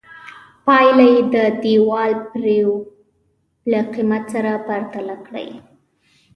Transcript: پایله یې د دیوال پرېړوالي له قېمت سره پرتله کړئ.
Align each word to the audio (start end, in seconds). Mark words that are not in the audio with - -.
پایله 0.65 1.05
یې 1.13 1.21
د 1.33 1.35
دیوال 1.63 2.11
پرېړوالي 2.31 2.85
له 3.71 3.79
قېمت 3.93 4.23
سره 4.33 4.51
پرتله 4.67 5.15
کړئ. 5.25 5.49